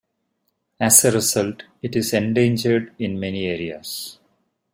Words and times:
As 0.79 1.05
a 1.05 1.11
result, 1.11 1.61
it 1.83 1.95
is 1.95 2.11
endangered 2.11 2.91
in 2.97 3.19
many 3.19 3.45
areas. 3.45 4.17